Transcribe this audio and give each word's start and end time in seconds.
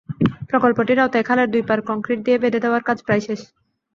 প্রকল্পটির 0.49 1.03
আওতায় 1.03 1.25
খালের 1.27 1.47
দুই 1.53 1.63
পাড় 1.69 1.83
কংক্রিট 1.89 2.19
দিয়ে 2.23 2.37
বেঁধে 2.37 2.59
দেওয়ার 2.63 2.83
কাজ 2.87 2.97
প্রায় 3.05 3.23
শেষ। 3.27 3.39